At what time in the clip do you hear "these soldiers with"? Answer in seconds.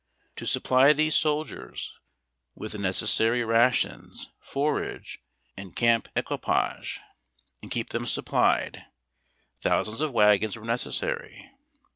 0.93-2.71